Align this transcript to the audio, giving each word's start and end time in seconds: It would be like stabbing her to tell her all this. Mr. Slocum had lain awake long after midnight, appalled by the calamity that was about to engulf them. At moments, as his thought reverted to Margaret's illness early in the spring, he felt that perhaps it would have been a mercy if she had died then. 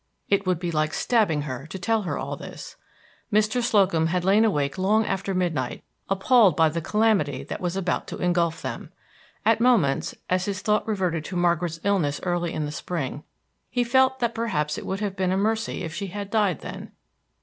It 0.29 0.47
would 0.47 0.57
be 0.57 0.71
like 0.71 0.95
stabbing 0.95 1.43
her 1.43 1.67
to 1.67 1.77
tell 1.77 2.01
her 2.01 2.17
all 2.17 2.35
this. 2.35 2.75
Mr. 3.31 3.61
Slocum 3.61 4.07
had 4.07 4.25
lain 4.25 4.43
awake 4.43 4.79
long 4.79 5.05
after 5.05 5.35
midnight, 5.35 5.83
appalled 6.09 6.55
by 6.55 6.69
the 6.69 6.81
calamity 6.81 7.43
that 7.43 7.61
was 7.61 7.77
about 7.77 8.07
to 8.07 8.17
engulf 8.17 8.63
them. 8.63 8.91
At 9.45 9.61
moments, 9.61 10.15
as 10.27 10.45
his 10.45 10.63
thought 10.63 10.87
reverted 10.87 11.23
to 11.25 11.35
Margaret's 11.35 11.79
illness 11.83 12.19
early 12.23 12.51
in 12.51 12.65
the 12.65 12.71
spring, 12.71 13.23
he 13.69 13.83
felt 13.83 14.17
that 14.21 14.33
perhaps 14.33 14.75
it 14.75 14.87
would 14.87 15.01
have 15.01 15.15
been 15.15 15.31
a 15.31 15.37
mercy 15.37 15.83
if 15.83 15.93
she 15.93 16.07
had 16.07 16.31
died 16.31 16.61
then. 16.61 16.93